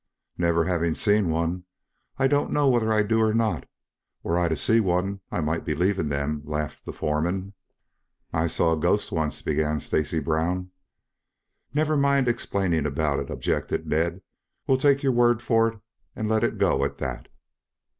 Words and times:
"Never 0.35 0.65
having 0.65 0.95
seen 0.95 1.29
one, 1.29 1.65
I 2.17 2.25
don't 2.27 2.51
know 2.51 2.67
whether 2.67 2.91
I 2.91 3.03
do 3.03 3.21
or 3.21 3.35
not. 3.35 3.67
Were 4.23 4.39
I 4.39 4.49
to 4.49 4.57
see 4.57 4.79
one 4.79 5.21
I 5.31 5.41
might 5.41 5.63
believe 5.63 5.99
in 5.99 6.09
them," 6.09 6.41
laughed 6.43 6.85
the 6.87 6.91
foreman. 6.91 7.53
"I 8.33 8.47
saw 8.47 8.73
a 8.73 8.79
ghost 8.79 9.11
once," 9.11 9.43
began 9.43 9.79
Stacy 9.79 10.19
Brown. 10.19 10.71
"Never 11.71 11.95
mind 11.95 12.27
explaining 12.27 12.87
about 12.87 13.19
it," 13.19 13.29
objected 13.29 13.85
Ned. 13.85 14.23
"We'll 14.65 14.79
take 14.79 15.03
your 15.03 15.11
word 15.13 15.39
for 15.39 15.67
it 15.71 15.79
and 16.15 16.27
let 16.27 16.43
it 16.43 16.57
go 16.57 16.83
at 16.83 16.97
that." 16.97 17.27